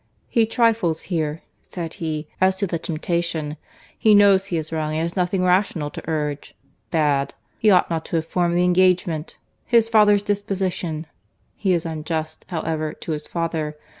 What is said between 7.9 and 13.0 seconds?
not to have formed the engagement.—'His father's disposition:'—he is unjust, however,